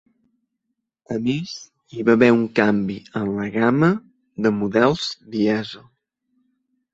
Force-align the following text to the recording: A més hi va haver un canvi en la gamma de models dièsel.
A 1.15 1.17
més 1.25 1.51
hi 1.97 2.05
va 2.07 2.15
haver 2.19 2.29
un 2.37 2.41
canvi 2.59 2.95
en 3.21 3.29
la 3.35 3.45
gamma 3.57 3.91
de 4.47 4.53
models 4.63 5.07
dièsel. 5.37 5.87